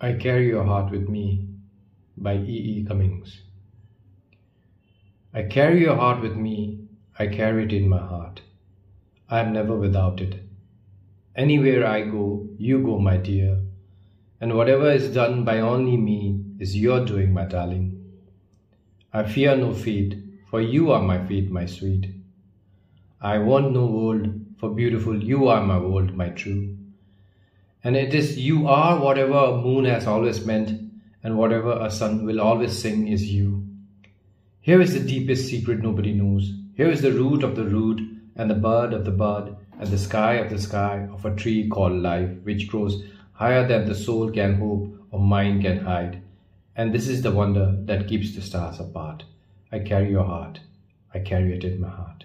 I 0.00 0.12
Carry 0.12 0.46
Your 0.46 0.62
Heart 0.62 0.92
with 0.92 1.08
Me 1.08 1.48
by 2.16 2.36
E. 2.36 2.78
E. 2.78 2.84
Cummings. 2.84 3.42
I 5.34 5.42
carry 5.42 5.80
your 5.80 5.96
heart 5.96 6.22
with 6.22 6.36
me, 6.36 6.86
I 7.18 7.26
carry 7.26 7.64
it 7.64 7.72
in 7.72 7.88
my 7.88 7.98
heart. 7.98 8.42
I 9.28 9.40
am 9.40 9.52
never 9.52 9.76
without 9.76 10.20
it. 10.20 10.36
Anywhere 11.34 11.84
I 11.84 12.02
go, 12.02 12.46
you 12.58 12.78
go, 12.78 13.00
my 13.00 13.16
dear, 13.16 13.60
and 14.40 14.56
whatever 14.56 14.88
is 14.88 15.12
done 15.12 15.44
by 15.44 15.58
only 15.58 15.96
me 15.96 16.44
is 16.60 16.76
your 16.76 17.04
doing, 17.04 17.32
my 17.32 17.46
darling. 17.46 18.00
I 19.12 19.24
fear 19.24 19.56
no 19.56 19.74
fate, 19.74 20.14
for 20.48 20.60
you 20.60 20.92
are 20.92 21.02
my 21.02 21.26
fate, 21.26 21.50
my 21.50 21.66
sweet. 21.66 22.06
I 23.20 23.38
want 23.38 23.72
no 23.72 23.86
world, 23.86 24.28
for 24.58 24.70
beautiful 24.70 25.20
you 25.20 25.48
are 25.48 25.60
my 25.60 25.78
world, 25.78 26.14
my 26.14 26.28
true. 26.28 26.76
And 27.84 27.96
it 27.96 28.12
is 28.12 28.38
you 28.38 28.66
are 28.66 29.00
whatever 29.00 29.38
a 29.38 29.56
moon 29.56 29.84
has 29.84 30.06
always 30.06 30.44
meant, 30.44 30.80
and 31.22 31.38
whatever 31.38 31.72
a 31.72 31.90
sun 31.90 32.24
will 32.24 32.40
always 32.40 32.76
sing 32.76 33.08
is 33.08 33.32
you. 33.32 33.66
Here 34.60 34.80
is 34.80 34.92
the 34.92 35.00
deepest 35.00 35.48
secret 35.48 35.80
nobody 35.80 36.12
knows. 36.12 36.52
Here 36.74 36.90
is 36.90 37.02
the 37.02 37.12
root 37.12 37.42
of 37.42 37.56
the 37.56 37.64
root, 37.64 38.00
and 38.36 38.50
the 38.50 38.54
bud 38.54 38.92
of 38.92 39.04
the 39.04 39.10
bud, 39.10 39.56
and 39.78 39.88
the 39.88 39.98
sky 39.98 40.34
of 40.34 40.50
the 40.50 40.58
sky 40.58 41.08
of 41.12 41.24
a 41.24 41.34
tree 41.34 41.68
called 41.68 42.02
life, 42.02 42.30
which 42.42 42.68
grows 42.68 43.02
higher 43.32 43.66
than 43.66 43.86
the 43.86 43.94
soul 43.94 44.30
can 44.30 44.54
hope 44.54 44.92
or 45.10 45.20
mind 45.20 45.62
can 45.62 45.78
hide. 45.78 46.20
And 46.76 46.92
this 46.92 47.08
is 47.08 47.22
the 47.22 47.32
wonder 47.32 47.76
that 47.84 48.08
keeps 48.08 48.34
the 48.34 48.42
stars 48.42 48.80
apart. 48.80 49.24
I 49.72 49.78
carry 49.78 50.10
your 50.10 50.24
heart. 50.24 50.60
I 51.14 51.20
carry 51.20 51.56
it 51.56 51.64
in 51.64 51.80
my 51.80 51.88
heart. 51.88 52.24